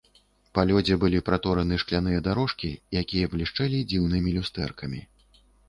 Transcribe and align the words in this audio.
Па 0.57 0.61
лёдзе 0.69 0.95
былі 1.03 1.19
пратораны 1.27 1.77
шкляныя 1.83 2.23
дарожкі, 2.29 2.71
якія 3.03 3.31
блішчэлі 3.37 3.85
дзіўнымі 3.95 4.37
люстэркамі. 4.43 5.07